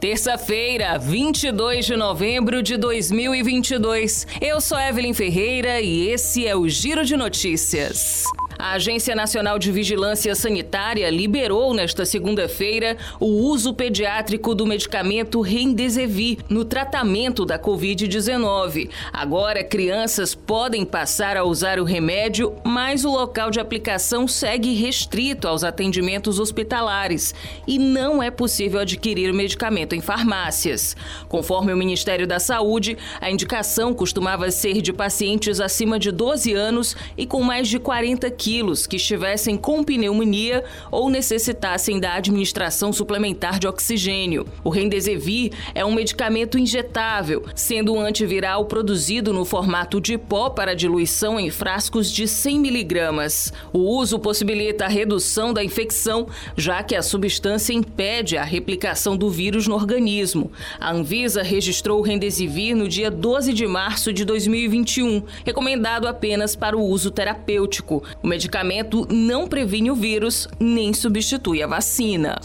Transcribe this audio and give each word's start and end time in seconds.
Terça-feira, 0.00 0.98
22 0.98 1.86
de 1.86 1.96
novembro 1.96 2.62
de 2.62 2.76
2022. 2.76 4.26
Eu 4.42 4.60
sou 4.60 4.78
Evelyn 4.78 5.14
Ferreira 5.14 5.80
e 5.80 6.08
esse 6.08 6.46
é 6.46 6.54
o 6.54 6.68
Giro 6.68 7.02
de 7.02 7.16
Notícias. 7.16 8.24
A 8.58 8.72
Agência 8.72 9.14
Nacional 9.14 9.58
de 9.58 9.70
Vigilância 9.70 10.34
Sanitária 10.34 11.10
liberou 11.10 11.74
nesta 11.74 12.06
segunda-feira 12.06 12.96
o 13.20 13.26
uso 13.26 13.74
pediátrico 13.74 14.54
do 14.54 14.66
medicamento 14.66 15.42
Remdesivir 15.42 16.38
no 16.48 16.64
tratamento 16.64 17.44
da 17.44 17.58
Covid-19. 17.58 18.88
Agora, 19.12 19.62
crianças 19.62 20.34
podem 20.34 20.86
passar 20.86 21.36
a 21.36 21.44
usar 21.44 21.78
o 21.78 21.84
remédio, 21.84 22.54
mas 22.64 23.04
o 23.04 23.10
local 23.10 23.50
de 23.50 23.60
aplicação 23.60 24.26
segue 24.26 24.72
restrito 24.74 25.46
aos 25.46 25.62
atendimentos 25.62 26.40
hospitalares 26.40 27.34
e 27.66 27.78
não 27.78 28.22
é 28.22 28.30
possível 28.30 28.80
adquirir 28.80 29.30
o 29.30 29.34
medicamento 29.34 29.94
em 29.94 30.00
farmácias. 30.00 30.96
Conforme 31.28 31.74
o 31.74 31.76
Ministério 31.76 32.26
da 32.26 32.40
Saúde, 32.40 32.96
a 33.20 33.30
indicação 33.30 33.92
costumava 33.92 34.50
ser 34.50 34.80
de 34.80 34.94
pacientes 34.94 35.60
acima 35.60 35.98
de 35.98 36.10
12 36.10 36.54
anos 36.54 36.96
e 37.18 37.26
com 37.26 37.42
mais 37.42 37.68
de 37.68 37.78
40 37.78 38.30
quilos 38.30 38.46
quilos 38.56 38.86
que 38.86 38.96
estivessem 38.96 39.54
com 39.54 39.84
pneumonia 39.84 40.64
ou 40.90 41.10
necessitassem 41.10 42.00
da 42.00 42.14
administração 42.14 42.90
suplementar 42.90 43.58
de 43.58 43.68
oxigênio. 43.68 44.46
O 44.64 44.70
Remdesivir 44.70 45.52
é 45.74 45.84
um 45.84 45.92
medicamento 45.92 46.58
injetável, 46.58 47.44
sendo 47.54 47.92
um 47.92 48.00
antiviral 48.00 48.64
produzido 48.64 49.30
no 49.30 49.44
formato 49.44 50.00
de 50.00 50.16
pó 50.16 50.48
para 50.48 50.74
diluição 50.74 51.38
em 51.38 51.50
frascos 51.50 52.10
de 52.10 52.26
100 52.26 52.58
miligramas. 52.60 53.52
O 53.74 53.80
uso 53.80 54.18
possibilita 54.18 54.86
a 54.86 54.88
redução 54.88 55.52
da 55.52 55.62
infecção, 55.62 56.26
já 56.56 56.82
que 56.82 56.96
a 56.96 57.02
substância 57.02 57.74
impede 57.74 58.38
a 58.38 58.44
replicação 58.44 59.18
do 59.18 59.28
vírus 59.28 59.66
no 59.66 59.74
organismo. 59.74 60.50
A 60.80 60.92
Anvisa 60.92 61.42
registrou 61.42 61.98
o 61.98 62.02
Remdesivir 62.02 62.74
no 62.74 62.88
dia 62.88 63.10
12 63.10 63.52
de 63.52 63.66
março 63.66 64.14
de 64.14 64.24
2021, 64.24 65.22
recomendado 65.44 66.08
apenas 66.08 66.56
para 66.56 66.74
o 66.74 66.82
uso 66.82 67.10
terapêutico. 67.10 68.02
O 68.22 68.26
medicamento 68.36 69.08
não 69.10 69.48
previne 69.48 69.90
o 69.90 69.94
vírus 69.94 70.46
nem 70.60 70.92
substitui 70.92 71.62
a 71.62 71.66
vacina. 71.66 72.38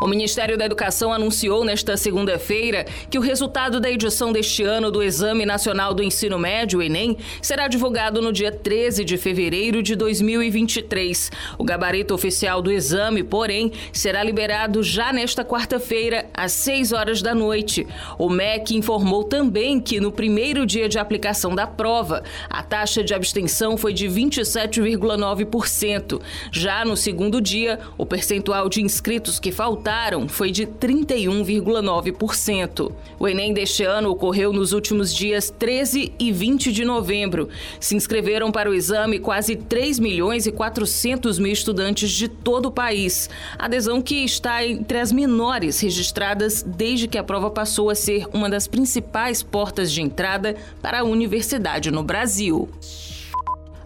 O 0.00 0.06
Ministério 0.06 0.56
da 0.56 0.64
Educação 0.64 1.12
anunciou 1.12 1.64
nesta 1.64 1.96
segunda-feira 1.96 2.86
que 3.10 3.18
o 3.18 3.20
resultado 3.20 3.80
da 3.80 3.90
edição 3.90 4.32
deste 4.32 4.62
ano 4.62 4.92
do 4.92 5.02
Exame 5.02 5.44
Nacional 5.44 5.92
do 5.92 6.04
Ensino 6.04 6.38
Médio, 6.38 6.80
Enem, 6.80 7.16
será 7.42 7.66
divulgado 7.66 8.22
no 8.22 8.32
dia 8.32 8.52
13 8.52 9.04
de 9.04 9.16
fevereiro 9.16 9.82
de 9.82 9.96
2023. 9.96 11.32
O 11.58 11.64
gabarito 11.64 12.14
oficial 12.14 12.62
do 12.62 12.70
exame, 12.70 13.24
porém, 13.24 13.72
será 13.92 14.22
liberado 14.22 14.84
já 14.84 15.12
nesta 15.12 15.44
quarta-feira, 15.44 16.26
às 16.32 16.52
6 16.52 16.92
horas 16.92 17.20
da 17.20 17.34
noite. 17.34 17.84
O 18.16 18.30
MEC 18.30 18.76
informou 18.76 19.24
também 19.24 19.80
que 19.80 19.98
no 19.98 20.12
primeiro 20.12 20.64
dia 20.64 20.88
de 20.88 21.00
aplicação 21.00 21.56
da 21.56 21.66
prova, 21.66 22.22
a 22.48 22.62
taxa 22.62 23.02
de 23.02 23.14
abstenção 23.14 23.76
foi 23.76 23.92
de 23.92 24.06
27,9%. 24.06 26.22
Já 26.52 26.84
no 26.84 26.96
segundo 26.96 27.40
dia, 27.40 27.80
o 27.96 28.06
percentual 28.06 28.68
de 28.68 28.80
inscritos 28.80 29.40
que 29.40 29.50
faltaram 29.50 29.87
foi 30.28 30.50
de 30.50 30.66
31,9%. 30.66 32.92
O 33.18 33.26
Enem 33.26 33.54
deste 33.54 33.84
ano 33.84 34.10
ocorreu 34.10 34.52
nos 34.52 34.74
últimos 34.74 35.14
dias 35.14 35.50
13 35.58 36.12
e 36.18 36.30
20 36.30 36.70
de 36.70 36.84
novembro. 36.84 37.48
Se 37.80 37.96
inscreveram 37.96 38.52
para 38.52 38.68
o 38.68 38.74
exame 38.74 39.18
quase 39.18 39.56
3 39.56 39.98
milhões 39.98 40.46
e 40.46 40.52
400 40.52 41.38
mil 41.38 41.52
estudantes 41.52 42.10
de 42.10 42.28
todo 42.28 42.66
o 42.66 42.70
país. 42.70 43.30
Adesão 43.58 44.02
que 44.02 44.16
está 44.16 44.62
entre 44.62 44.98
as 44.98 45.10
menores 45.10 45.80
registradas 45.80 46.62
desde 46.62 47.08
que 47.08 47.16
a 47.16 47.24
prova 47.24 47.50
passou 47.50 47.88
a 47.88 47.94
ser 47.94 48.26
uma 48.30 48.50
das 48.50 48.68
principais 48.68 49.42
portas 49.42 49.90
de 49.90 50.02
entrada 50.02 50.54
para 50.82 51.00
a 51.00 51.04
universidade 51.04 51.90
no 51.90 52.02
Brasil. 52.02 52.68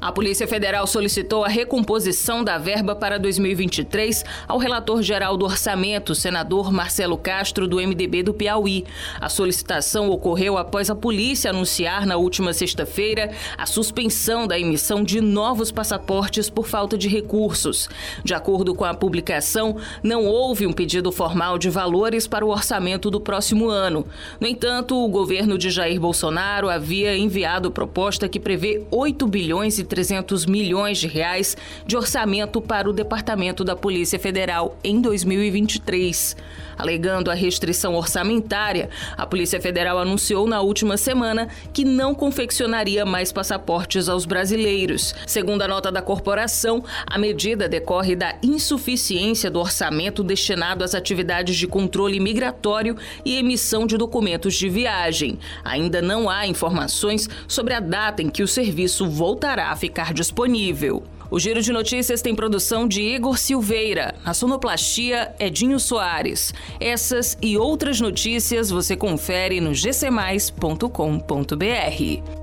A 0.03 0.11
Polícia 0.11 0.49
Federal 0.49 0.85
solicitou 0.85 1.45
a 1.45 1.49
recomposição 1.49 2.43
da 2.43 2.59
verba 2.59 2.97
para 2.97 3.21
2023 3.21 4.25
ao 4.49 4.59
relator 4.59 5.01
geral 5.01 5.37
do 5.37 5.45
orçamento, 5.45 6.13
senador 6.13 6.73
Marcelo 6.73 7.17
Castro, 7.17 7.69
do 7.69 7.77
MDB 7.77 8.25
do 8.25 8.35
Piauí. 8.35 8.85
A 9.21 9.29
solicitação 9.29 10.11
ocorreu 10.11 10.59
após 10.59 10.91
a 10.91 10.97
polícia 10.97 11.51
anunciar 11.51 12.05
na 12.05 12.17
última 12.17 12.53
sexta-feira 12.53 13.31
a 13.57 13.65
suspensão 13.65 14.45
da 14.45 14.59
emissão 14.59 15.05
de 15.05 15.21
novos 15.21 15.71
passaportes 15.71 16.51
por 16.51 16.67
falta 16.67 16.99
de 16.99 17.07
recursos. 17.07 17.89
De 18.25 18.35
acordo 18.35 18.75
com 18.75 18.85
a 18.85 18.95
publicação, 18.95 19.77
não 20.03 20.27
houve 20.27 20.67
um 20.67 20.73
pedido 20.73 21.13
formal 21.13 21.59
de 21.59 21.71
valores 21.71 22.27
para 22.27 22.45
o 22.45 22.51
orçamento 22.51 23.09
do 23.09 23.21
próximo 23.21 23.69
ano. 23.69 24.05
No 24.41 24.49
entanto, 24.49 24.97
o 24.97 25.09
governo 25.09 25.57
de 25.57 25.71
Jair 25.71 26.01
Bolsonaro 26.01 26.69
havia 26.69 27.17
enviado 27.17 27.71
proposta 27.71 28.29
que 28.29 28.41
prevê 28.41 28.85
8 28.91 29.29
bilhões 29.29 29.79
e 29.79 29.92
300 29.93 30.47
milhões 30.47 30.97
de 30.97 31.07
reais 31.07 31.55
de 31.87 31.99
orçamento 31.99 32.63
para 32.63 32.89
o 32.89 32.95
Departamento 32.95 33.63
da 33.63 33.77
Polícia 33.77 34.19
Federal 34.19 34.75
em 34.83 35.03
2023. 35.03 36.35
Alegando 36.83 37.31
a 37.31 37.35
restrição 37.35 37.95
orçamentária, 37.95 38.91
a 39.17 39.25
Polícia 39.25 39.61
Federal 39.61 40.01
anunciou 40.01 40.49
na 40.49 40.61
última 40.61 40.97
semana 40.97 41.47
que 41.73 41.85
não 41.85 42.13
confeccionaria 42.13 43.07
mais 43.07 43.31
passaportes 43.31 44.09
aos 44.09 44.27
brasileiros. 44.27 45.15
Segundo 45.25 45.63
a 45.63 45.69
nota 45.69 45.93
da 45.93 46.03
corporação, 46.03 46.83
a 47.07 47.17
medida 47.19 47.69
decorre 47.69 48.17
da 48.17 48.35
insuficiência 48.43 49.49
do 49.49 49.61
orçamento 49.61 50.25
destinado 50.25 50.83
às 50.83 50.93
atividades 50.93 51.55
de 51.55 51.69
controle 51.69 52.19
migratório 52.19 52.97
e 53.25 53.37
emissão 53.37 53.87
de 53.87 53.97
documentos 53.97 54.57
de 54.57 54.69
viagem. 54.69 55.39
Ainda 55.63 56.03
não 56.03 56.29
há 56.29 56.49
informações 56.49 57.31
sobre 57.47 57.75
a 57.75 57.81
data 57.81 58.23
em 58.23 58.29
que 58.29 58.43
o 58.43 58.49
serviço 58.49 59.09
voltará 59.09 59.71
a 59.71 59.77
ficar 59.77 60.13
disponível. 60.13 61.05
O 61.33 61.41
Giro 61.41 61.63
de 61.63 61.73
Notícias 61.73 62.21
tem 62.21 62.35
produção 62.35 62.87
de 62.87 63.01
Igor 63.01 63.39
Silveira. 63.39 64.15
A 64.23 64.35
sonoplastia, 64.35 65.35
Edinho 65.41 65.81
Soares. 65.81 66.53
Essas 66.79 67.39
e 67.41 67.57
outras 67.57 68.03
notícias 68.03 68.69
você 68.69 68.95
confere 68.95 69.59
no 69.59 69.73
gcmais.com.br. 69.73 72.42